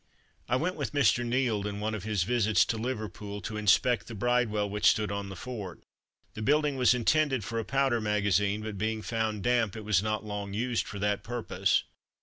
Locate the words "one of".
1.79-2.05